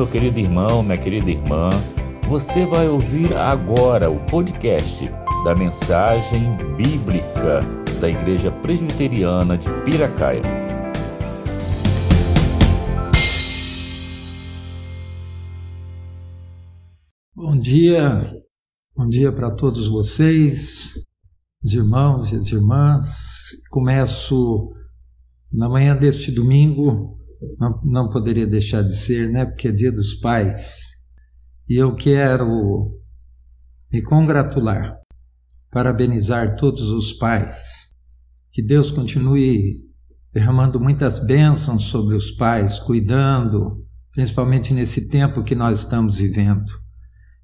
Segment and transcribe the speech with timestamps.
[0.00, 1.68] Meu querido irmão, minha querida irmã.
[2.26, 5.06] Você vai ouvir agora o podcast
[5.44, 7.60] da mensagem bíblica
[8.00, 10.40] da Igreja Presbiteriana de Piracaia.
[17.36, 18.42] Bom dia,
[18.96, 20.94] bom dia para todos vocês,
[21.62, 23.50] os irmãos e as irmãs.
[23.68, 24.72] Começo
[25.52, 27.19] na manhã deste domingo
[27.58, 29.44] não, não poderia deixar de ser, né?
[29.44, 30.88] Porque é Dia dos Pais.
[31.68, 32.98] E eu quero
[33.92, 34.96] me congratular,
[35.70, 37.94] parabenizar todos os pais.
[38.50, 39.88] Que Deus continue
[40.32, 46.70] derramando muitas bênçãos sobre os pais, cuidando, principalmente nesse tempo que nós estamos vivendo.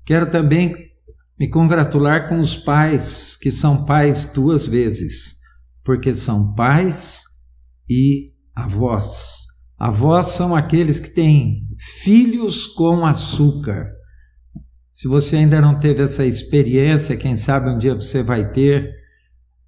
[0.04, 0.74] Quero também
[1.38, 5.36] me congratular com os pais que são pais duas vezes,
[5.84, 7.22] porque são pais
[7.88, 9.55] e avós.
[9.78, 11.68] Avós são aqueles que têm
[12.02, 13.92] filhos com açúcar.
[14.90, 18.90] Se você ainda não teve essa experiência, quem sabe um dia você vai ter,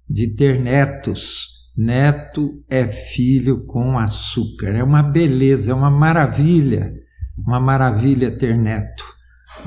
[0.09, 1.59] de ter netos.
[1.77, 4.69] Neto é filho com açúcar.
[4.69, 6.91] É uma beleza, é uma maravilha,
[7.37, 9.05] uma maravilha ter neto.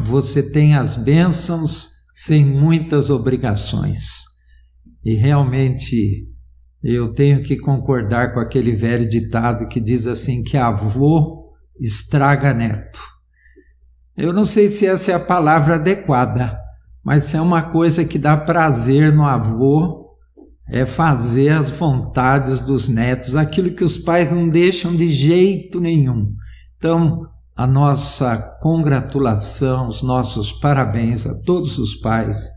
[0.00, 4.24] Você tem as bênçãos sem muitas obrigações.
[5.04, 6.31] E realmente
[6.82, 12.98] eu tenho que concordar com aquele velho ditado que diz assim que avô estraga neto.
[14.16, 16.58] Eu não sei se essa é a palavra adequada,
[17.04, 20.02] mas se é uma coisa que dá prazer no avô,
[20.68, 26.34] é fazer as vontades dos netos, aquilo que os pais não deixam de jeito nenhum.
[26.76, 32.50] Então, a nossa congratulação, os nossos parabéns a todos os pais,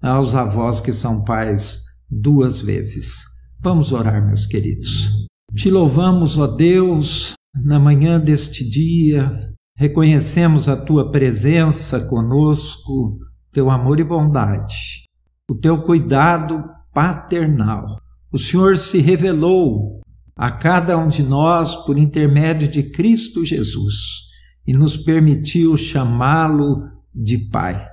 [0.00, 3.30] aos avós que são pais duas vezes.
[3.62, 5.10] Vamos orar, meus queridos.
[5.54, 9.30] Te louvamos, ó Deus, na manhã deste dia,
[9.76, 13.18] reconhecemos a tua presença conosco,
[13.52, 15.04] teu amor e bondade,
[15.50, 17.98] o teu cuidado paternal.
[18.32, 20.00] O Senhor se revelou
[20.34, 24.22] a cada um de nós por intermédio de Cristo Jesus
[24.66, 26.80] e nos permitiu chamá-lo
[27.14, 27.86] de Pai.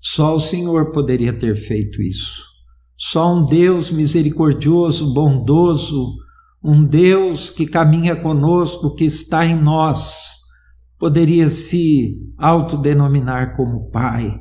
[0.00, 2.47] Só o Senhor poderia ter feito isso.
[3.00, 6.16] Só um Deus misericordioso, bondoso,
[6.60, 10.38] um Deus que caminha conosco, que está em nós,
[10.98, 14.34] poderia se autodenominar como Pai,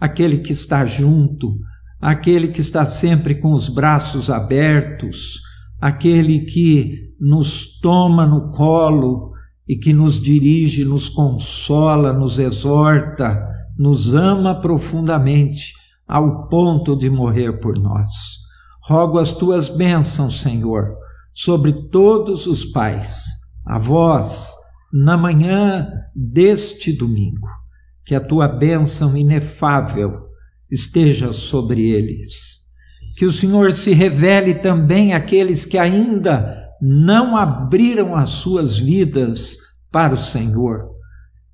[0.00, 1.58] aquele que está junto,
[2.00, 5.42] aquele que está sempre com os braços abertos,
[5.78, 9.32] aquele que nos toma no colo
[9.68, 13.46] e que nos dirige, nos consola, nos exorta,
[13.76, 15.77] nos ama profundamente
[16.08, 18.10] ao ponto de morrer por nós.
[18.82, 20.96] Rogo as tuas bênçãos, Senhor,
[21.34, 23.24] sobre todos os pais,
[23.66, 24.54] avós,
[24.90, 25.86] na manhã
[26.16, 27.46] deste domingo.
[28.06, 30.28] Que a tua bênção inefável
[30.70, 32.60] esteja sobre eles.
[33.16, 39.56] Que o Senhor se revele também àqueles que ainda não abriram as suas vidas
[39.90, 40.88] para o Senhor,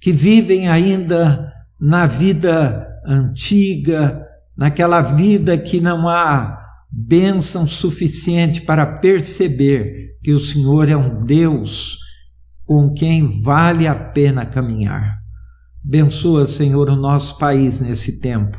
[0.00, 1.50] que vivem ainda
[1.80, 4.23] na vida antiga,
[4.56, 6.60] naquela vida que não há
[6.90, 11.98] bênção suficiente para perceber que o Senhor é um Deus
[12.64, 15.18] com quem vale a pena caminhar.
[15.84, 18.56] Abençoa, Senhor, o nosso país nesse tempo.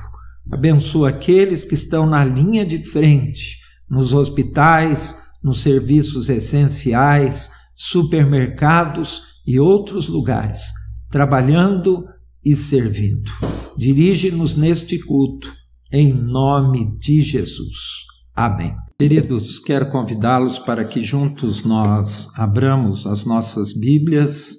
[0.52, 3.58] Abençoa aqueles que estão na linha de frente,
[3.90, 10.72] nos hospitais, nos serviços essenciais, supermercados e outros lugares,
[11.10, 12.06] trabalhando
[12.44, 13.32] e servindo.
[13.76, 15.52] Dirige-nos neste culto
[15.96, 18.04] em nome de Jesus.
[18.36, 18.76] Amém.
[19.00, 24.58] Queridos, quero convidá-los para que juntos nós abramos as nossas Bíblias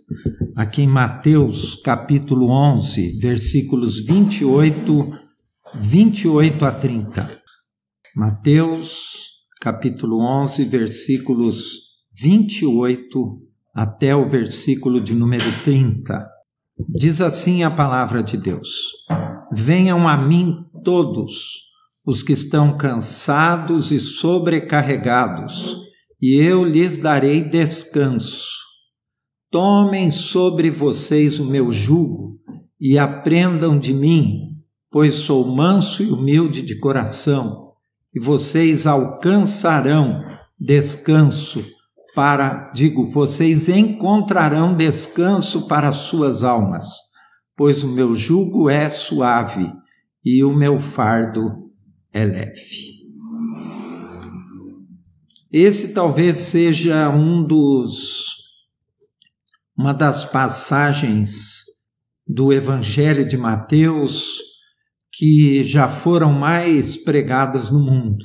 [0.56, 5.12] aqui em Mateus capítulo 11, versículos 28,
[5.74, 7.42] 28 a 30.
[8.16, 9.26] Mateus
[9.60, 11.80] capítulo 11, versículos
[12.18, 13.42] 28
[13.74, 16.26] até o versículo de número 30.
[16.88, 18.70] Diz assim a palavra de Deus:
[19.52, 21.64] Venham a mim todos
[22.06, 25.80] os que estão cansados e sobrecarregados,
[26.22, 28.54] e eu lhes darei descanso.
[29.50, 32.38] Tomem sobre vocês o meu jugo
[32.80, 37.72] e aprendam de mim, pois sou manso e humilde de coração,
[38.14, 40.24] e vocês alcançarão
[40.56, 41.66] descanso
[42.14, 46.86] para, digo, vocês encontrarão descanso para as suas almas,
[47.56, 49.68] pois o meu jugo é suave
[50.26, 51.70] e o meu fardo
[52.12, 52.96] é leve.
[55.52, 58.34] Esse talvez seja um dos
[59.78, 61.64] uma das passagens
[62.26, 64.40] do Evangelho de Mateus
[65.12, 68.24] que já foram mais pregadas no mundo.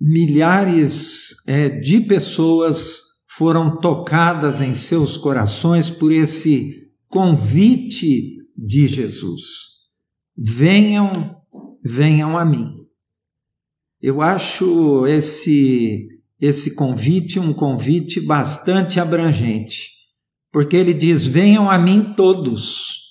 [0.00, 9.77] Milhares é, de pessoas foram tocadas em seus corações por esse convite de Jesus.
[10.40, 11.36] Venham,
[11.84, 12.86] venham a mim.
[14.00, 16.06] Eu acho esse
[16.40, 19.90] esse convite um convite bastante abrangente,
[20.52, 23.08] porque ele diz: "Venham a mim todos".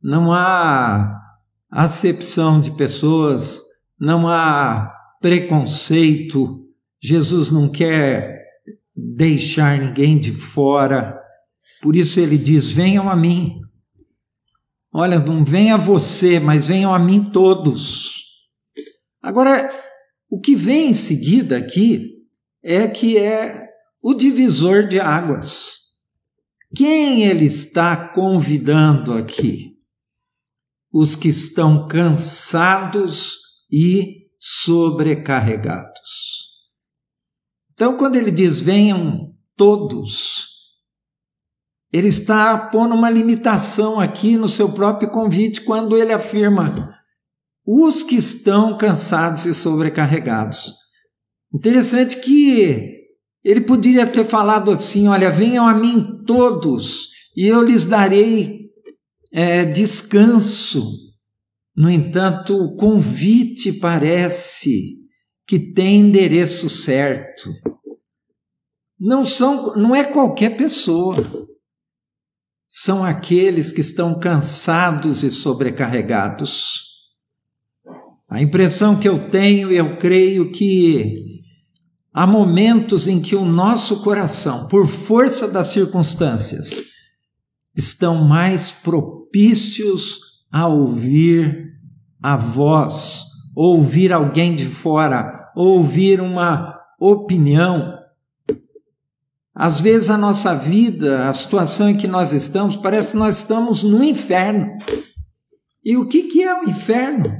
[0.00, 1.20] Não há
[1.68, 3.60] acepção de pessoas,
[3.98, 6.68] não há preconceito.
[7.02, 8.44] Jesus não quer
[8.94, 11.18] deixar ninguém de fora.
[11.82, 13.63] Por isso ele diz: venham a mim.
[14.96, 18.26] Olha, não venha você, mas venham a mim todos.
[19.20, 19.68] Agora,
[20.30, 22.12] o que vem em seguida aqui
[22.62, 23.70] é que é
[24.00, 25.78] o divisor de águas.
[26.76, 29.76] Quem ele está convidando aqui?
[30.92, 33.38] Os que estão cansados
[33.72, 36.52] e sobrecarregados.
[37.72, 40.53] Então, quando ele diz venham todos,
[41.94, 46.92] ele está pondo uma limitação aqui no seu próprio convite quando ele afirma
[47.64, 50.74] os que estão cansados e sobrecarregados.
[51.54, 52.98] Interessante que
[53.44, 58.70] ele poderia ter falado assim: olha, venham a mim todos e eu lhes darei
[59.32, 60.84] é, descanso.
[61.76, 64.96] No entanto, o convite parece
[65.46, 67.48] que tem endereço certo.
[68.98, 71.14] Não são, não é qualquer pessoa.
[72.76, 76.82] São aqueles que estão cansados e sobrecarregados.
[78.28, 81.42] A impressão que eu tenho, eu creio que
[82.12, 86.82] há momentos em que o nosso coração, por força das circunstâncias,
[87.76, 90.18] estão mais propícios
[90.50, 91.72] a ouvir
[92.20, 97.94] a voz ouvir alguém de fora, ouvir uma opinião.
[99.54, 103.84] Às vezes a nossa vida, a situação em que nós estamos, parece que nós estamos
[103.84, 104.76] no inferno.
[105.84, 107.32] E o que, que é o inferno?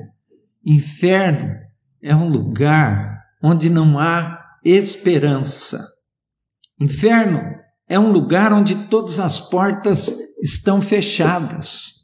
[0.64, 1.50] Inferno
[2.00, 5.84] é um lugar onde não há esperança.
[6.80, 7.42] Inferno
[7.88, 11.94] é um lugar onde todas as portas estão fechadas,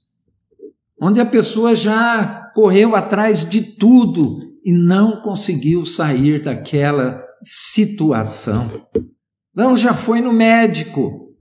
[1.00, 8.68] onde a pessoa já correu atrás de tudo e não conseguiu sair daquela situação.
[9.60, 11.34] Não, já foi no médico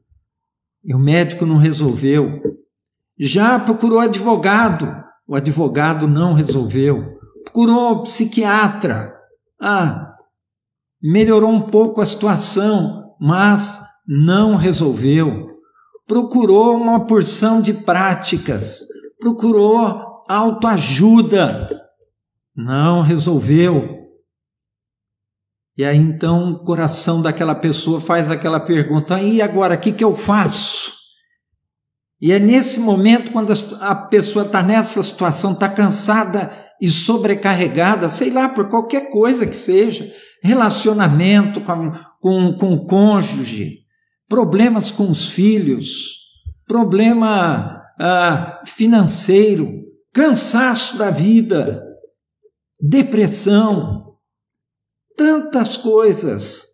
[0.83, 2.41] e o médico não resolveu.
[3.17, 4.93] Já procurou advogado,
[5.25, 7.17] o advogado não resolveu.
[7.45, 9.15] Procurou psiquiatra,
[9.61, 10.15] ah,
[11.01, 15.51] melhorou um pouco a situação, mas não resolveu.
[16.05, 18.81] Procurou uma porção de práticas,
[19.17, 21.69] procurou autoajuda.
[22.53, 23.98] Não resolveu.
[25.79, 30.03] E aí então o coração daquela pessoa faz aquela pergunta: e agora, o que, que
[30.03, 30.91] eu faço?
[32.21, 38.29] E é nesse momento, quando a pessoa está nessa situação, está cansada e sobrecarregada, sei
[38.29, 40.05] lá, por qualquer coisa que seja,
[40.43, 43.77] relacionamento com, com, com o cônjuge,
[44.27, 46.17] problemas com os filhos,
[46.67, 49.81] problema ah, financeiro,
[50.13, 51.81] cansaço da vida,
[52.81, 54.08] depressão,
[55.19, 56.65] tantas coisas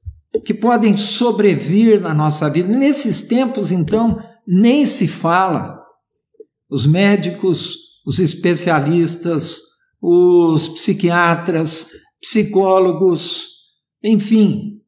[0.46, 2.68] que podem sobrevir na nossa vida.
[2.68, 5.82] Nesses tempos, então, nem se fala.
[6.70, 7.76] Os médicos,
[8.06, 9.62] os especialistas,
[10.00, 11.88] os psiquiatras,
[12.22, 13.48] psicólogos,
[14.04, 14.80] enfim,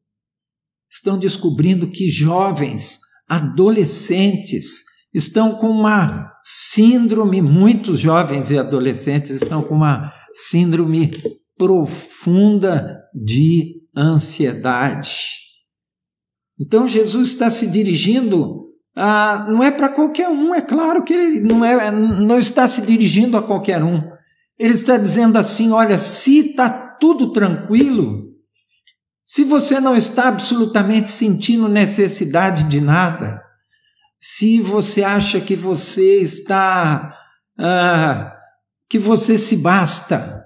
[0.88, 9.74] estão descobrindo que jovens, adolescentes, estão com uma síndrome, muitos jovens e adolescentes estão com
[9.74, 11.10] uma síndrome
[11.58, 15.38] profunda de ansiedade.
[16.58, 21.40] Então Jesus está se dirigindo a, não é para qualquer um, é claro que ele
[21.40, 24.02] não, é, não está se dirigindo a qualquer um.
[24.58, 28.24] Ele está dizendo assim: olha, se está tudo tranquilo,
[29.22, 33.40] se você não está absolutamente sentindo necessidade de nada,
[34.18, 37.14] se você acha que você está.
[37.56, 38.32] Ah,
[38.88, 40.37] que você se basta.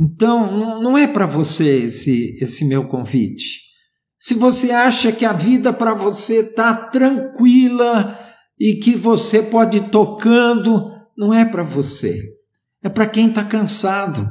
[0.00, 3.60] Então, não é para você esse, esse meu convite.
[4.18, 8.18] Se você acha que a vida para você está tranquila
[8.58, 12.18] e que você pode ir tocando, não é para você.
[12.82, 14.28] É para quem está cansado.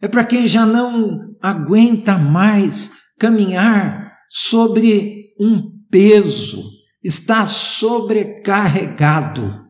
[0.00, 9.64] É para quem já não aguenta mais caminhar sobre um peso está sobrecarregado.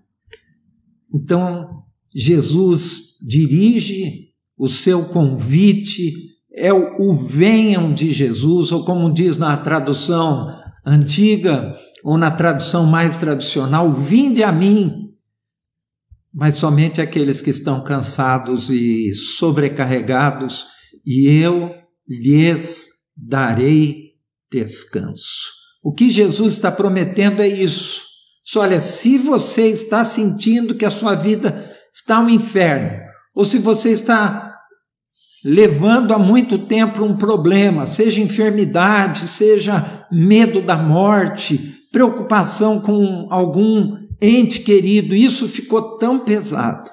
[1.14, 1.84] Então,
[2.14, 4.25] Jesus dirige
[4.58, 6.12] o seu convite,
[6.52, 10.48] é o, o venham de Jesus, ou como diz na tradução
[10.84, 15.10] antiga, ou na tradução mais tradicional, vinde a mim.
[16.32, 20.66] Mas somente aqueles que estão cansados e sobrecarregados,
[21.04, 21.70] e eu
[22.08, 24.12] lhes darei
[24.50, 25.56] descanso.
[25.82, 28.02] O que Jesus está prometendo é isso.
[28.44, 33.02] Só olha, se você está sentindo que a sua vida está um inferno,
[33.34, 34.45] ou se você está
[35.48, 43.96] levando há muito tempo um problema, seja enfermidade, seja medo da morte, preocupação com algum
[44.20, 46.90] ente querido, isso ficou tão pesado,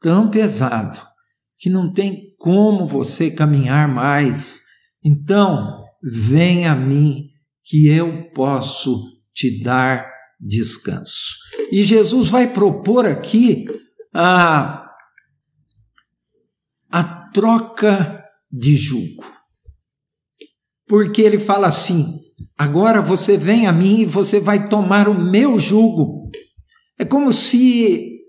[0.00, 1.00] tão pesado,
[1.56, 4.62] que não tem como você caminhar mais.
[5.04, 7.28] Então, vem a mim,
[7.62, 10.10] que eu posso te dar
[10.40, 11.36] descanso.
[11.70, 13.66] E Jesus vai propor aqui
[14.12, 14.83] a,
[17.34, 19.24] troca de jugo.
[20.86, 22.20] Porque ele fala assim:
[22.56, 26.30] agora você vem a mim e você vai tomar o meu jugo.
[26.98, 28.20] É como se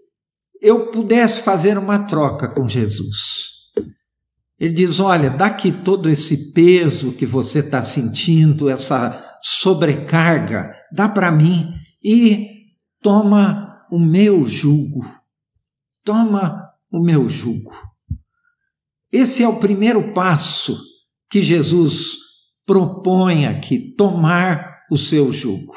[0.60, 3.46] eu pudesse fazer uma troca com Jesus.
[4.60, 11.32] Ele diz: Olha, daqui todo esse peso que você está sentindo, essa sobrecarga, dá para
[11.32, 11.72] mim
[12.04, 12.48] e
[13.02, 15.06] toma o meu jugo.
[16.04, 17.72] Toma o meu jugo.
[19.16, 20.78] Esse é o primeiro passo
[21.30, 22.18] que Jesus
[22.66, 25.74] propõe aqui: tomar o seu jugo.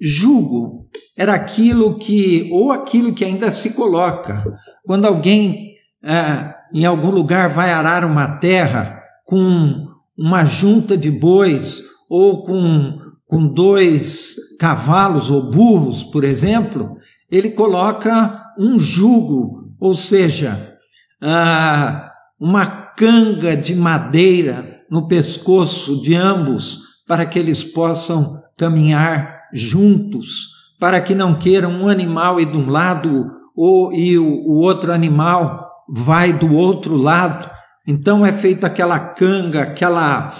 [0.00, 4.42] Jugo era aquilo que, ou aquilo que ainda se coloca,
[4.86, 9.86] quando alguém é, em algum lugar vai arar uma terra com
[10.16, 16.96] uma junta de bois ou com, com dois cavalos ou burros, por exemplo,
[17.30, 20.78] ele coloca um jugo, ou seja,
[21.22, 22.11] ah,
[22.42, 30.48] uma canga de madeira no pescoço de ambos para que eles possam caminhar juntos,
[30.80, 34.92] para que não queiram um animal ir de um lado ou, e o, o outro
[34.92, 37.48] animal vai do outro lado.
[37.86, 40.34] Então é feita aquela canga, aquela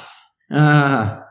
[0.51, 1.23] ah,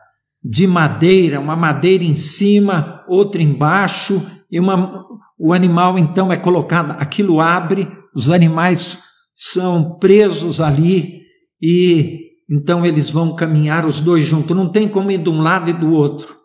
[0.42, 5.04] de madeira, uma madeira em cima, outra embaixo, e uma,
[5.38, 11.20] o animal então é colocado, aquilo abre, os animais são presos ali
[11.60, 15.70] e então eles vão caminhar os dois juntos, não tem como ir de um lado
[15.70, 16.36] e do outro.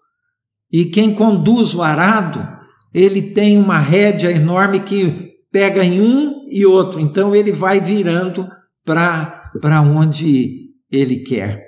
[0.72, 2.48] E quem conduz o arado,
[2.94, 7.00] ele tem uma rédea enorme que pega em um e outro.
[7.00, 8.48] Então ele vai virando
[8.86, 11.62] para onde ele quer.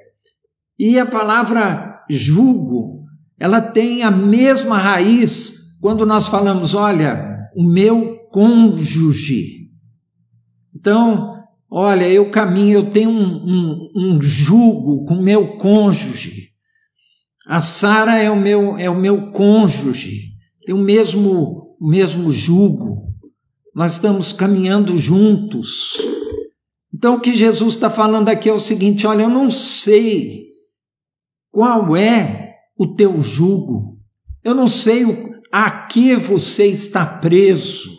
[0.78, 3.04] E a palavra julgo,
[3.38, 9.59] ela tem a mesma raiz quando nós falamos, olha, o meu cônjuge.
[10.76, 16.50] Então, olha, eu caminho, eu tenho um, um, um jugo com meu cônjuge.
[17.48, 20.34] A Sara é o meu é o meu cônjuge,
[20.66, 23.10] tem o mesmo o mesmo jugo
[23.74, 25.98] nós estamos caminhando juntos.
[26.94, 30.50] Então, o que Jesus está falando aqui é o seguinte: olha, eu não sei
[31.50, 33.98] qual é o teu jugo,
[34.44, 35.06] eu não sei
[35.52, 37.90] a que você está preso,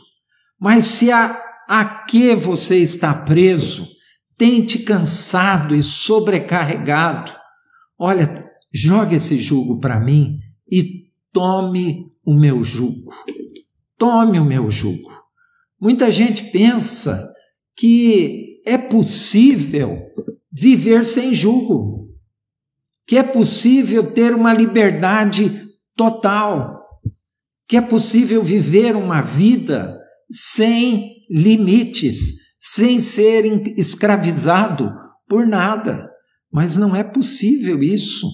[0.61, 3.87] mas se a, a que você está preso
[4.37, 7.31] tem te cansado e sobrecarregado,
[7.97, 13.13] olha, joga esse jugo para mim e tome o meu jugo.
[13.97, 15.13] Tome o meu jugo.
[15.81, 17.33] Muita gente pensa
[17.77, 20.11] que é possível
[20.51, 22.13] viver sem julgo,
[23.07, 26.85] que é possível ter uma liberdade total,
[27.69, 34.93] que é possível viver uma vida sem limites, sem ser escravizado
[35.29, 36.11] por nada.
[36.53, 38.29] Mas não é possível isso.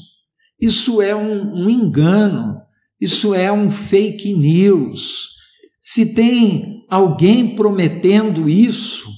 [0.61, 2.57] Isso é um, um engano,
[3.01, 5.37] isso é um fake news
[5.89, 9.09] se tem alguém prometendo isso,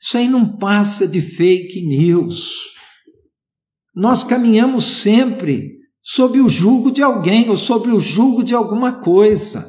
[0.00, 2.60] isso aí não passa de fake news.
[3.92, 9.68] Nós caminhamos sempre sob o jugo de alguém ou sobre o jugo de alguma coisa.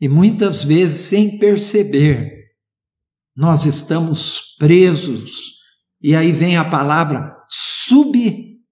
[0.00, 2.32] E muitas vezes, sem perceber,
[3.36, 5.54] nós estamos presos.
[6.02, 7.34] E aí vem a palavra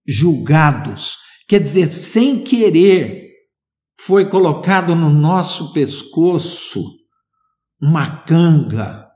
[0.05, 3.23] subjugados, quer dizer, sem querer,
[4.01, 6.85] foi colocado no nosso pescoço
[7.81, 9.09] uma canga.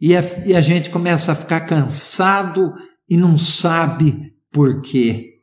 [0.00, 2.74] E a, e a gente começa a ficar cansado
[3.08, 5.38] e não sabe por quê.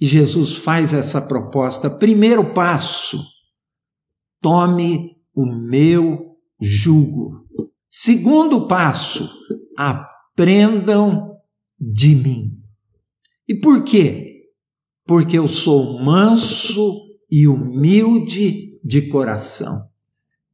[0.00, 1.88] E Jesus faz essa proposta.
[1.88, 3.24] Primeiro passo:
[4.42, 7.46] tome o meu jugo.
[7.88, 9.30] Segundo passo,
[9.76, 11.36] aprendam
[11.80, 12.58] de mim.
[13.48, 14.42] E por quê?
[15.06, 19.78] Porque eu sou manso e humilde de coração.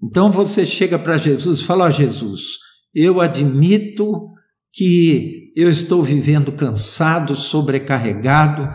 [0.03, 2.59] Então você chega para Jesus e fala: oh, Jesus,
[2.95, 4.29] eu admito
[4.73, 8.69] que eu estou vivendo cansado, sobrecarregado,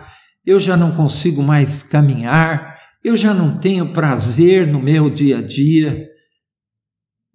[0.46, 2.73] eu já não consigo mais caminhar,
[3.04, 6.08] eu já não tenho prazer no meu dia a dia.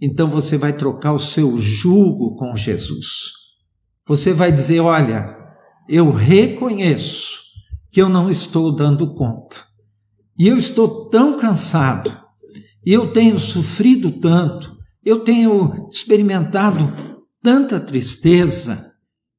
[0.00, 3.32] Então você vai trocar o seu jugo com Jesus.
[4.06, 5.36] Você vai dizer: Olha,
[5.88, 7.42] eu reconheço
[7.90, 9.56] que eu não estou dando conta,
[10.38, 12.16] e eu estou tão cansado,
[12.84, 16.78] e eu tenho sofrido tanto, eu tenho experimentado
[17.42, 18.92] tanta tristeza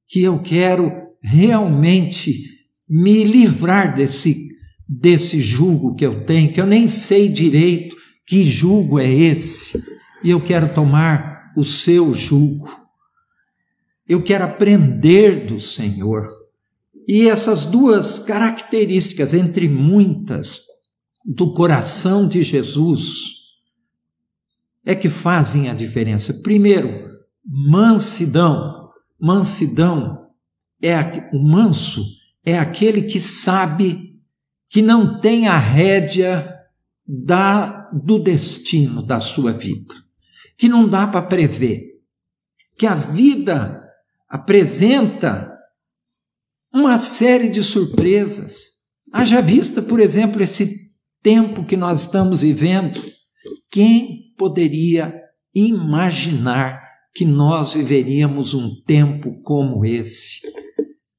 [0.07, 2.43] que eu quero realmente
[2.87, 4.48] me livrar desse
[4.89, 9.83] desse julgo que eu tenho, que eu nem sei direito que julgo é esse,
[10.23, 12.69] e eu quero tomar o seu julgo.
[14.07, 16.27] Eu quero aprender do Senhor.
[17.07, 20.61] E essas duas características, entre muitas,
[21.25, 23.05] do coração de Jesus,
[24.85, 26.41] é que fazem a diferença.
[26.41, 26.89] Primeiro,
[27.45, 28.89] mansidão.
[29.19, 30.27] Mansidão
[30.81, 30.95] é
[31.33, 32.03] o manso
[32.45, 34.08] é aquele que sabe
[34.69, 36.55] que não tem a rédea
[37.05, 39.95] da do destino da sua vida,
[40.55, 41.99] que não dá para prever,
[42.77, 43.83] que a vida
[44.29, 45.51] apresenta
[46.71, 48.65] uma série de surpresas.
[49.11, 50.89] Haja vista, por exemplo, esse
[51.21, 53.01] tempo que nós estamos vivendo.
[53.71, 55.13] Quem poderia
[55.53, 56.79] imaginar
[57.13, 60.41] que nós viveríamos um tempo como esse.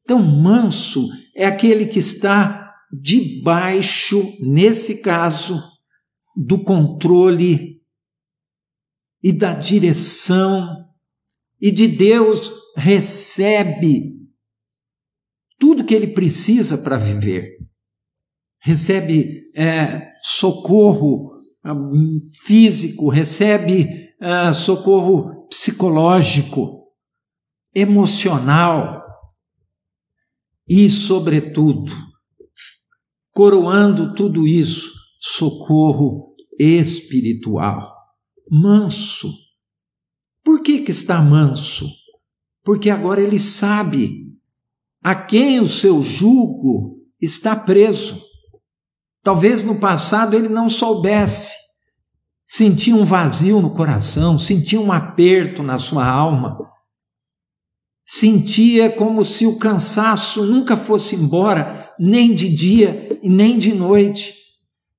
[0.02, 2.59] Então, manso é aquele que está
[2.92, 5.62] debaixo, nesse caso,
[6.36, 7.80] do controle
[9.22, 10.88] e da direção,
[11.60, 14.18] e de Deus recebe
[15.58, 17.58] tudo que ele precisa para viver.
[18.58, 21.74] Recebe é, socorro ah,
[22.42, 26.80] físico, recebe é, socorro psicológico,
[27.74, 29.04] emocional
[30.68, 31.92] e, sobretudo,
[33.32, 37.94] coroando tudo isso, socorro espiritual.
[38.50, 39.32] Manso.
[40.44, 41.88] Por que, que está manso?
[42.64, 44.30] Porque agora ele sabe
[45.02, 48.20] a quem o seu jugo está preso.
[49.22, 51.54] Talvez no passado ele não soubesse,
[52.46, 56.58] sentia um vazio no coração, sentia um aperto na sua alma,
[58.12, 64.34] sentia como se o cansaço nunca fosse embora, nem de dia e nem de noite,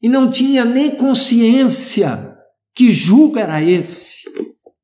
[0.02, 2.38] e não tinha nem consciência
[2.74, 4.22] que julgo era esse.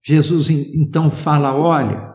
[0.03, 2.13] Jesus então fala: Olha,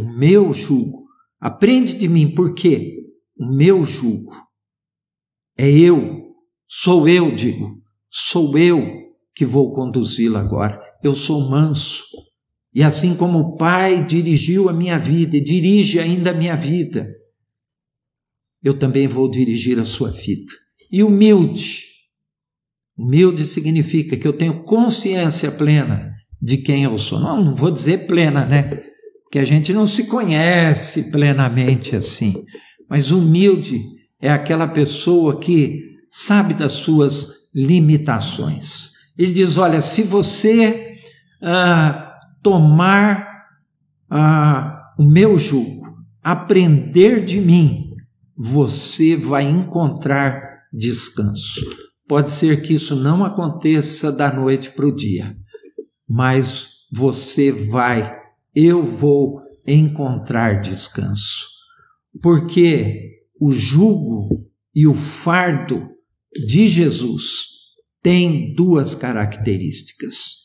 [0.00, 1.04] o meu jugo,
[1.38, 2.94] aprende de mim, porque
[3.38, 4.32] o meu jugo
[5.58, 6.32] é eu,
[6.66, 8.86] sou eu, digo, sou eu
[9.34, 10.80] que vou conduzi-lo agora.
[11.04, 12.04] Eu sou manso.
[12.76, 17.10] E assim como o Pai dirigiu a minha vida e dirige ainda a minha vida,
[18.62, 20.52] eu também vou dirigir a sua vida.
[20.92, 21.84] E humilde.
[22.94, 26.12] Humilde significa que eu tenho consciência plena
[26.42, 27.18] de quem eu sou.
[27.18, 28.82] Não, não vou dizer plena, né?
[29.22, 32.44] Porque a gente não se conhece plenamente assim.
[32.90, 33.82] Mas humilde
[34.20, 40.94] é aquela pessoa que sabe das suas limitações ele diz: olha, se você
[41.42, 42.05] ah,
[42.46, 43.48] tomar
[44.08, 45.84] ah, o meu jugo,
[46.22, 47.92] aprender de mim,
[48.36, 51.60] você vai encontrar descanso.
[52.06, 55.36] Pode ser que isso não aconteça da noite para o dia,
[56.08, 58.16] mas você vai,
[58.54, 61.48] eu vou encontrar descanso.
[62.22, 65.84] Porque o jugo e o fardo
[66.46, 67.48] de Jesus
[68.00, 70.36] tem duas características.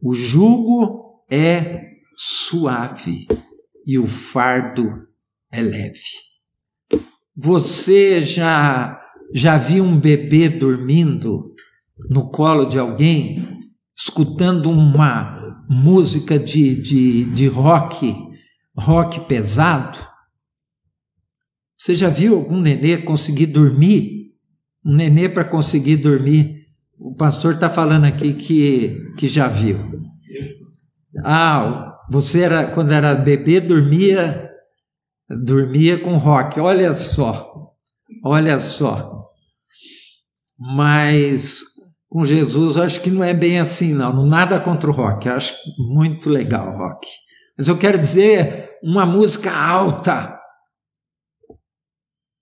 [0.00, 3.26] O jugo é suave
[3.86, 5.06] e o fardo
[5.50, 6.00] é leve.
[7.36, 8.98] Você já
[9.34, 11.54] já viu um bebê dormindo
[12.10, 13.60] no colo de alguém,
[13.96, 18.14] escutando uma música de, de, de rock,
[18.76, 19.98] rock pesado?
[21.76, 24.32] Você já viu algum nenê conseguir dormir?
[24.84, 26.62] Um nenê para conseguir dormir
[27.04, 29.91] o pastor está falando aqui que, que já viu.
[31.24, 34.50] Ah, você era quando era bebê dormia
[35.28, 36.60] dormia com rock.
[36.60, 37.72] Olha só,
[38.24, 39.22] olha só.
[40.58, 41.64] Mas
[42.08, 44.26] com Jesus, acho que não é bem assim, não.
[44.26, 47.08] Nada contra o rock, acho muito legal o rock.
[47.56, 50.38] Mas eu quero dizer uma música alta.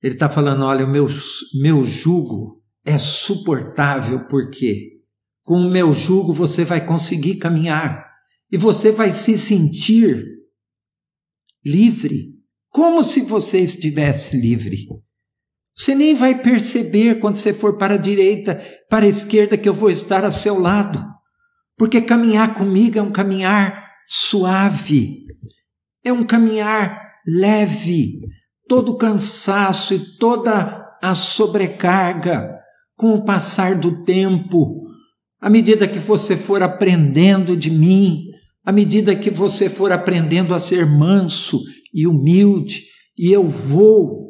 [0.03, 1.07] Ele está falando: olha, o meu,
[1.61, 5.01] meu jugo é suportável, porque
[5.45, 8.10] com o meu jugo você vai conseguir caminhar
[8.51, 10.25] e você vai se sentir
[11.65, 12.35] livre,
[12.69, 14.87] como se você estivesse livre.
[15.77, 19.75] Você nem vai perceber quando você for para a direita, para a esquerda, que eu
[19.75, 21.03] vou estar a seu lado.
[21.77, 25.25] Porque caminhar comigo é um caminhar suave,
[26.05, 28.21] é um caminhar leve.
[28.69, 32.59] Todo o cansaço e toda a sobrecarga,
[32.95, 34.87] com o passar do tempo,
[35.41, 38.30] à medida que você for aprendendo de mim,
[38.65, 42.85] à medida que você for aprendendo a ser manso e humilde,
[43.17, 44.21] e eu vou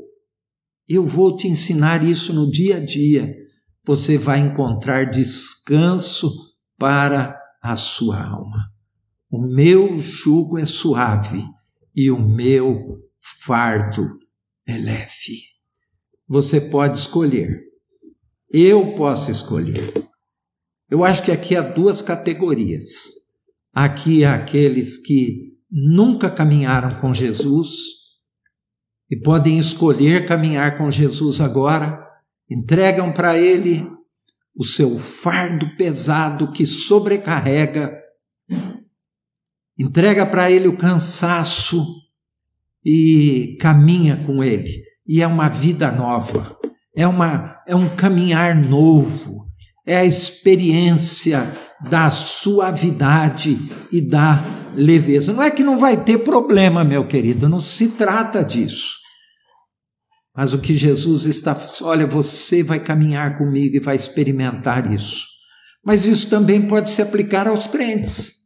[0.89, 3.33] eu vou te ensinar isso no dia a dia.
[3.85, 6.29] Você vai encontrar descanso
[6.77, 8.73] para a sua alma.
[9.31, 11.45] O meu jugo é suave
[11.95, 14.19] e o meu fardo
[14.67, 15.45] é leve.
[16.27, 17.61] Você pode escolher.
[18.53, 19.93] Eu posso escolher.
[20.91, 23.20] Eu acho que aqui há duas categorias.
[23.73, 27.69] Aqui aqueles que nunca caminharam com Jesus
[29.11, 32.01] e podem escolher caminhar com Jesus agora,
[32.49, 33.87] entregam para Ele
[34.55, 37.97] o seu fardo pesado que sobrecarrega,
[39.79, 41.85] entrega para Ele o cansaço
[42.85, 44.83] e caminha com Ele.
[45.07, 46.57] E é uma vida nova,
[46.95, 49.47] é, uma, é um caminhar novo,
[49.87, 53.59] é a experiência da suavidade
[53.91, 54.43] e da
[54.75, 55.33] leveza.
[55.33, 58.99] Não é que não vai ter problema, meu querido, não se trata disso.
[60.37, 65.27] Mas o que Jesus está, olha, você vai caminhar comigo e vai experimentar isso.
[65.85, 68.41] Mas isso também pode se aplicar aos crentes.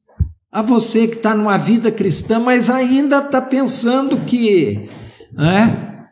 [0.50, 4.88] A você que está numa vida cristã, mas ainda está pensando que.
[5.32, 6.06] Né?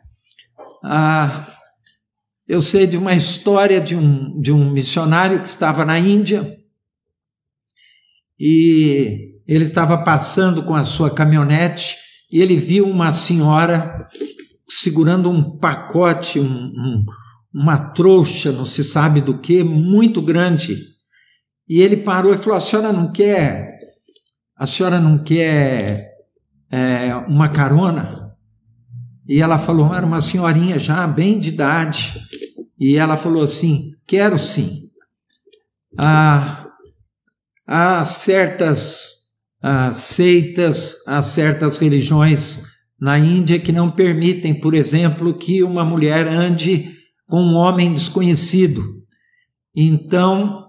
[0.83, 1.47] Ah,
[2.45, 6.57] eu sei de uma história de um, de um missionário que estava na Índia
[8.45, 11.95] e ele estava passando com a sua caminhonete
[12.29, 14.05] e ele viu uma senhora
[14.67, 17.05] segurando um pacote, um, um,
[17.53, 20.77] uma trouxa, não se sabe do que, muito grande.
[21.69, 23.79] E ele parou e falou: A senhora não quer,
[24.57, 26.11] a senhora não quer
[26.69, 28.35] é, uma carona?
[29.25, 32.21] E ela falou: Era uma senhorinha já, bem de idade.
[32.77, 34.89] E ela falou assim: Quero sim.
[35.97, 36.62] Há,
[37.67, 39.13] há certas
[39.93, 42.63] seitas, há certas religiões
[42.99, 46.93] na Índia que não permitem, por exemplo, que uma mulher ande
[47.27, 48.83] com um homem desconhecido.
[49.75, 50.65] Então,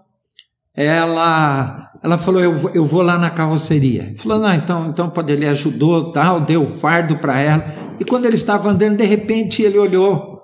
[0.75, 4.13] ela ela falou, eu vou, eu vou lá na carroceria.
[4.17, 7.65] Falou, não, então, então pode, ele ajudou, tal, deu fardo para ela.
[7.99, 10.43] E quando ele estava andando, de repente ele olhou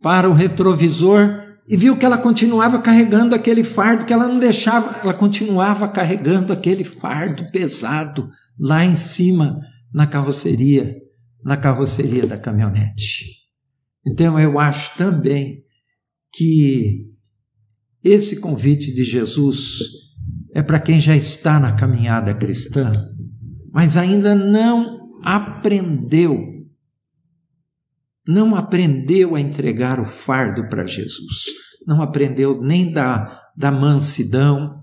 [0.00, 5.00] para o retrovisor e viu que ela continuava carregando aquele fardo, que ela não deixava,
[5.02, 9.60] ela continuava carregando aquele fardo pesado lá em cima
[9.92, 10.96] na carroceria,
[11.44, 13.26] na carroceria da caminhonete.
[14.06, 15.62] Então eu acho também
[16.32, 17.06] que
[18.02, 19.80] esse convite de Jesus
[20.54, 22.90] é para quem já está na caminhada cristã,
[23.70, 26.57] mas ainda não aprendeu,
[28.28, 31.46] não aprendeu a entregar o fardo para Jesus,
[31.86, 34.82] não aprendeu nem da, da mansidão,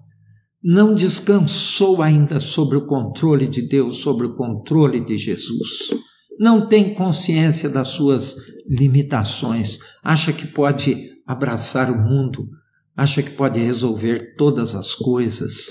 [0.63, 5.93] não descansou ainda sobre o controle de Deus, sobre o controle de Jesus.
[6.39, 8.35] Não tem consciência das suas
[8.67, 12.49] limitações, acha que pode abraçar o mundo,
[12.97, 15.69] acha que pode resolver todas as coisas.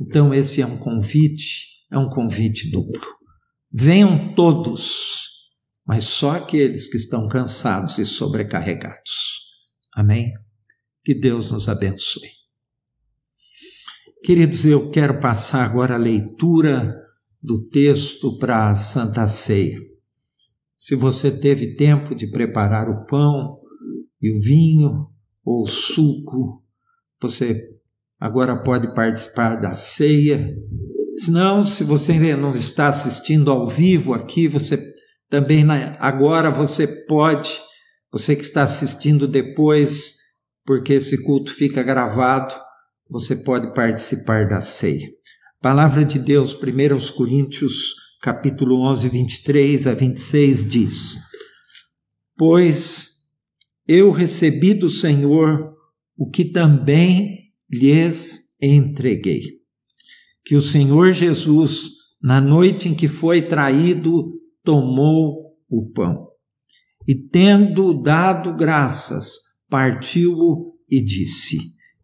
[0.00, 3.06] Então, esse é um convite, é um convite duplo.
[3.70, 5.19] Venham todos,
[5.90, 9.40] mas só aqueles que estão cansados e sobrecarregados.
[9.92, 10.32] Amém?
[11.02, 12.28] Que Deus nos abençoe.
[14.22, 16.94] Queridos, eu quero passar agora a leitura
[17.42, 19.80] do texto para a Santa Ceia.
[20.76, 23.58] Se você teve tempo de preparar o pão
[24.22, 25.08] e o vinho
[25.44, 26.64] ou o suco,
[27.20, 27.60] você
[28.16, 30.54] agora pode participar da ceia.
[31.16, 34.89] Se não, se você não está assistindo ao vivo aqui, você
[35.30, 35.64] também
[36.00, 37.48] agora você pode,
[38.10, 40.16] você que está assistindo depois,
[40.66, 42.52] porque esse culto fica gravado,
[43.08, 45.08] você pode participar da ceia.
[45.60, 51.18] Palavra de Deus, 1 Coríntios, capítulo 11, 23 a 26 diz:
[52.36, 53.10] Pois
[53.86, 55.74] eu recebi do Senhor
[56.16, 59.60] o que também lhes entreguei.
[60.44, 61.90] Que o Senhor Jesus,
[62.20, 66.30] na noite em que foi traído, tomou o pão
[67.06, 69.32] e, tendo dado graças,
[69.68, 71.58] partiu-o e disse: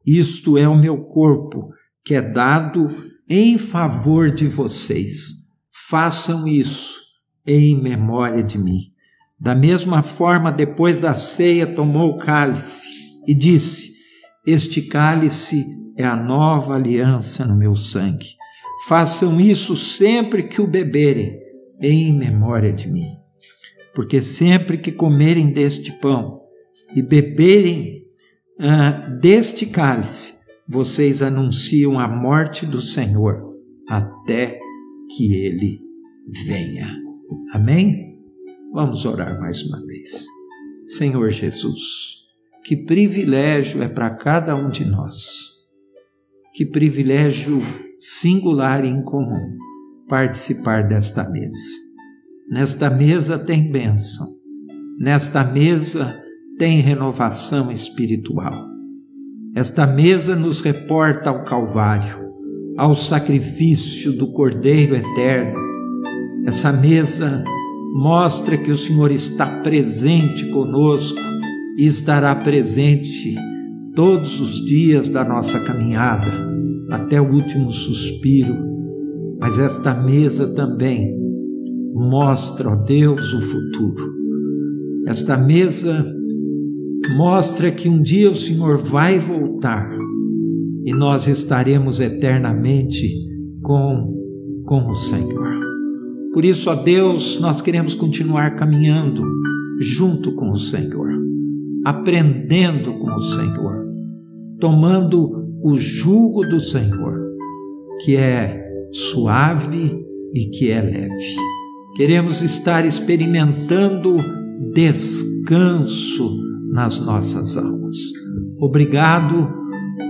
[0.04, 1.70] Isto é o meu corpo,
[2.04, 2.88] que é dado
[3.28, 5.46] em favor de vocês.
[5.88, 7.00] Façam isso
[7.46, 8.92] em memória de mim.
[9.38, 12.88] Da mesma forma, depois da ceia, tomou o cálice
[13.26, 13.92] e disse:
[14.46, 15.64] Este cálice
[15.96, 18.34] é a nova aliança no meu sangue.
[18.88, 21.38] Façam isso sempre que o beberem,
[21.80, 23.16] em memória de mim.
[23.94, 26.42] Porque sempre que comerem deste pão
[26.94, 28.04] e beberem
[28.58, 30.34] uh, deste cálice,
[30.68, 33.54] vocês anunciam a morte do Senhor
[33.88, 34.58] até
[35.14, 35.80] que ele
[36.46, 37.00] venha.
[37.52, 38.18] Amém?
[38.72, 40.26] Vamos orar mais uma vez.
[40.86, 42.24] Senhor Jesus,
[42.64, 45.54] que privilégio é para cada um de nós,
[46.52, 47.60] que privilégio
[47.98, 49.56] singular e incomum
[50.08, 51.86] participar desta mesa.
[52.48, 54.26] Nesta mesa tem bênção,
[55.00, 56.16] nesta mesa
[56.58, 58.66] tem renovação espiritual.
[59.54, 62.30] Esta mesa nos reporta ao Calvário,
[62.78, 65.58] ao sacrifício do Cordeiro Eterno.
[66.46, 67.42] Essa mesa
[67.94, 71.18] mostra que o Senhor está presente conosco
[71.76, 73.34] e estará presente
[73.94, 76.30] todos os dias da nossa caminhada,
[76.90, 78.75] até o último suspiro.
[79.38, 81.14] Mas esta mesa também
[81.94, 84.12] mostra, ó Deus, o futuro.
[85.06, 86.04] Esta mesa
[87.16, 89.90] mostra que um dia o Senhor vai voltar
[90.84, 93.08] e nós estaremos eternamente
[93.62, 94.14] com,
[94.64, 95.60] com o Senhor.
[96.32, 99.22] Por isso, ó Deus, nós queremos continuar caminhando
[99.80, 101.08] junto com o Senhor,
[101.84, 103.86] aprendendo com o Senhor,
[104.60, 105.30] tomando
[105.62, 107.18] o jugo do Senhor,
[108.04, 108.65] que é
[109.12, 109.98] suave
[110.34, 111.36] e que é leve.
[111.94, 114.16] Queremos estar experimentando
[114.72, 116.36] descanso
[116.72, 117.96] nas nossas almas.
[118.58, 119.48] Obrigado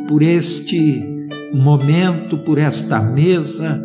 [0.08, 1.02] por este
[1.52, 3.82] momento, por esta mesa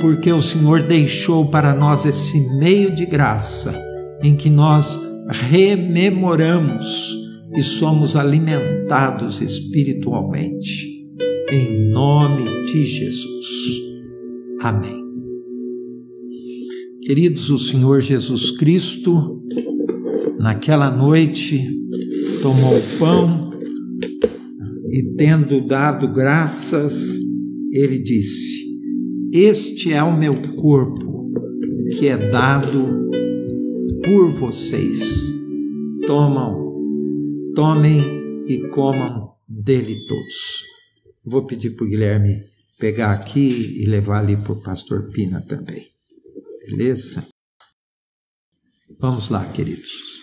[0.00, 3.74] porque o Senhor deixou para nós esse meio de graça
[4.22, 7.16] em que nós rememoramos
[7.56, 10.94] e somos alimentados espiritualmente.
[11.50, 13.85] Em nome de Jesus.
[14.66, 15.00] Amém.
[17.02, 19.40] Queridos, o Senhor Jesus Cristo,
[20.40, 21.64] naquela noite,
[22.42, 23.52] tomou o pão
[24.90, 27.16] e, tendo dado graças,
[27.70, 28.66] ele disse:
[29.32, 31.30] este é o meu corpo
[31.96, 33.08] que é dado
[34.04, 35.32] por vocês.
[36.08, 36.74] Tomam,
[37.54, 38.02] tomem
[38.48, 40.64] e comam dele todos.
[41.24, 45.88] Vou pedir para o Guilherme pegar aqui e levar ali para o pastor Pina também.
[46.66, 47.26] Beleza?
[48.98, 50.16] Vamos lá, queridos.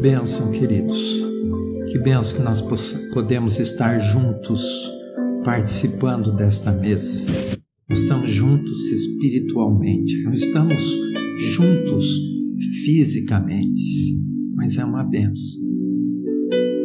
[0.00, 1.22] bênção, queridos.
[1.90, 2.62] Que bênção que nós
[3.12, 4.92] podemos estar juntos
[5.44, 7.57] participando desta mesa.
[7.90, 10.84] Estamos juntos espiritualmente, não estamos
[11.38, 12.04] juntos
[12.84, 14.14] fisicamente,
[14.54, 15.62] mas é uma bênção.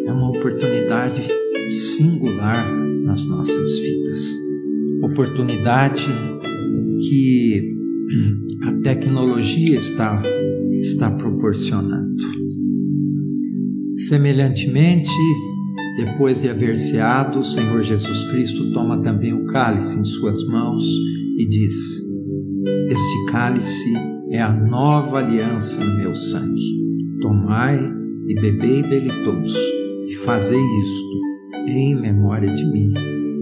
[0.08, 1.22] É uma oportunidade
[1.68, 4.20] singular nas nossas vidas.
[5.04, 6.06] Oportunidade
[7.02, 7.76] que
[8.63, 10.24] a tecnologia está,
[10.80, 12.16] está proporcionando.
[14.08, 15.12] Semelhantemente,
[15.95, 20.84] depois de haver ceado, o Senhor Jesus Cristo toma também o cálice em suas mãos
[21.38, 22.01] e diz:
[22.89, 23.93] Este cálice
[24.32, 26.84] é a nova aliança no meu sangue.
[27.21, 27.79] Tomai
[28.27, 29.53] e bebei dele todos,
[30.08, 31.13] e fazei isto
[31.69, 32.93] em memória de mim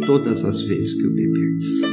[0.05, 1.90] todas as vezes que o beberdes.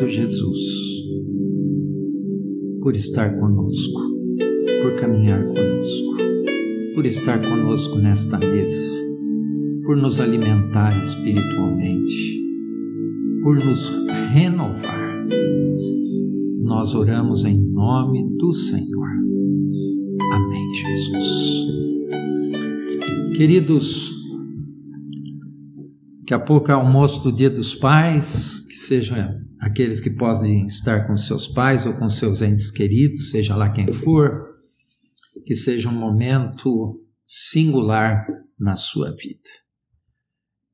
[0.00, 1.04] Obrigado, Jesus,
[2.80, 4.00] por estar conosco,
[4.82, 6.16] por caminhar conosco,
[6.94, 9.02] por estar conosco nesta mesa,
[9.84, 12.42] por nos alimentar espiritualmente,
[13.42, 13.90] por nos
[14.32, 15.26] renovar.
[16.62, 19.10] Nós oramos em nome do Senhor.
[20.72, 21.66] Jesus.
[23.36, 24.12] Queridos,
[26.20, 31.06] daqui a pouco é almoço do Dia dos Pais, que sejam aqueles que podem estar
[31.06, 34.48] com seus pais ou com seus entes queridos, seja lá quem for,
[35.44, 38.26] que seja um momento singular
[38.58, 39.48] na sua vida.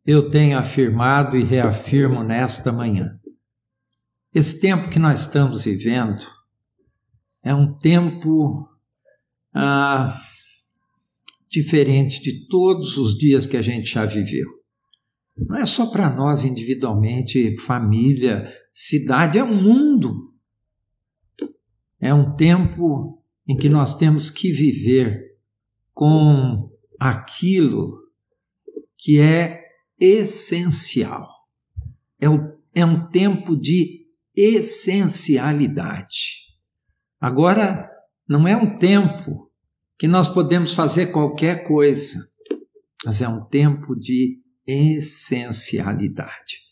[0.07, 3.19] Eu tenho afirmado e reafirmo nesta manhã.
[4.33, 6.25] Esse tempo que nós estamos vivendo
[7.43, 8.69] é um tempo
[9.53, 10.17] ah,
[11.51, 14.56] diferente de todos os dias que a gente já viveu.
[15.37, 20.35] Não é só para nós individualmente, família, cidade, é um mundo.
[22.01, 25.37] É um tempo em que nós temos que viver
[25.93, 27.99] com aquilo
[28.97, 29.63] que é
[30.01, 31.29] essencial.
[32.19, 36.47] É, o, é um tempo de essencialidade.
[37.21, 37.89] Agora,
[38.29, 39.49] não é um tempo
[39.99, 42.19] que nós podemos fazer qualquer coisa,
[43.05, 46.67] mas é um tempo de essencialidade.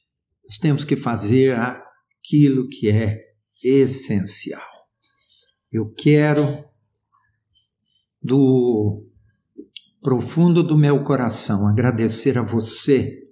[0.44, 3.20] Nós temos que fazer aquilo que é
[3.62, 4.62] essencial.
[5.72, 6.64] Eu quero,
[8.22, 9.06] do
[10.02, 13.22] profundo do meu coração, agradecer a você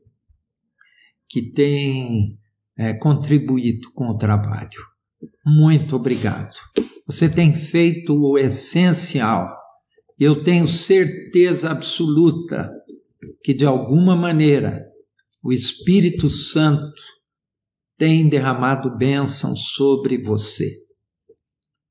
[1.29, 2.39] que tem
[2.79, 4.81] é, contribuído com o trabalho.
[5.45, 6.59] Muito obrigado.
[7.07, 9.55] Você tem feito o essencial.
[10.19, 12.71] Eu tenho certeza absoluta
[13.45, 14.87] que, de alguma maneira,
[15.43, 17.03] o Espírito Santo
[17.99, 20.71] tem derramado bênção sobre você.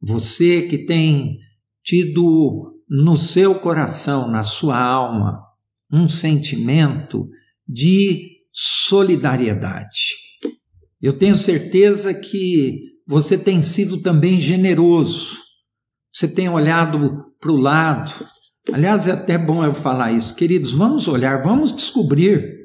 [0.01, 1.37] Você que tem
[1.83, 5.41] tido no seu coração, na sua alma,
[5.91, 7.29] um sentimento
[7.67, 10.15] de solidariedade.
[11.01, 15.37] Eu tenho certeza que você tem sido também generoso,
[16.11, 18.13] você tem olhado para o lado.
[18.71, 20.71] Aliás, é até bom eu falar isso, queridos.
[20.71, 22.61] Vamos olhar, vamos descobrir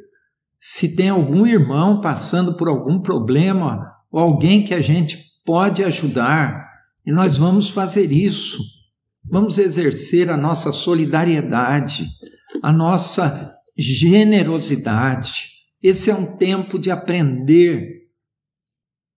[0.59, 6.67] se tem algum irmão passando por algum problema ou alguém que a gente pode ajudar.
[7.05, 8.59] E nós vamos fazer isso.
[9.25, 12.07] Vamos exercer a nossa solidariedade,
[12.63, 15.51] a nossa generosidade.
[15.83, 18.07] Esse é um tempo de aprender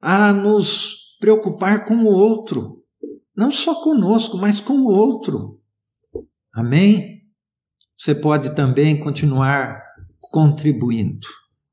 [0.01, 2.83] a nos preocupar com o outro,
[3.35, 5.58] não só conosco, mas com o outro.
[6.59, 7.21] Amém?
[7.95, 9.81] Você pode também continuar
[10.19, 11.27] contribuindo.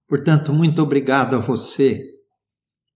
[0.09, 2.05] Portanto, muito obrigado a você.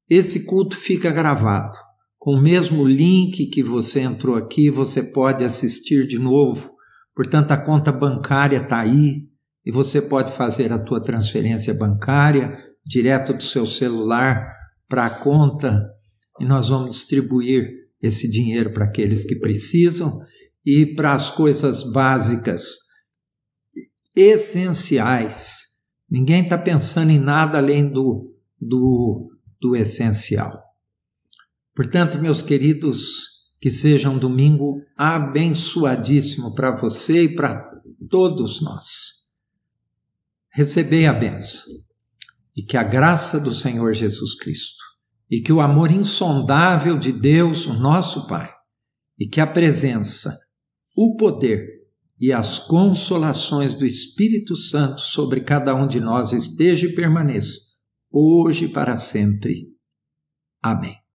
[0.08, 1.76] Esse culto fica gravado.
[2.18, 6.72] Com o mesmo link que você entrou aqui, você pode assistir de novo.
[7.14, 9.28] Portanto, a conta bancária está aí
[9.64, 14.54] e você pode fazer a tua transferência bancária direto do seu celular
[14.88, 15.88] para a conta
[16.38, 17.68] e nós vamos distribuir
[18.02, 20.20] esse dinheiro para aqueles que precisam
[20.64, 22.78] e para as coisas básicas,
[24.16, 25.68] essenciais.
[26.08, 30.62] Ninguém está pensando em nada além do, do, do essencial.
[31.74, 37.70] Portanto, meus queridos, que seja um domingo abençoadíssimo para você e para
[38.08, 39.20] todos nós.
[40.50, 41.72] Recebei a benção
[42.56, 44.84] e que a graça do Senhor Jesus Cristo
[45.30, 48.50] e que o amor insondável de Deus, o nosso Pai,
[49.16, 50.36] e que a presença,
[51.02, 51.88] o poder
[52.20, 57.58] e as consolações do Espírito Santo sobre cada um de nós esteja e permaneça,
[58.12, 59.74] hoje e para sempre.
[60.62, 60.99] Amém.